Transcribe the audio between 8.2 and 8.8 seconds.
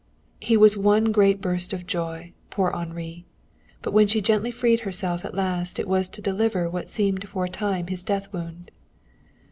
wound.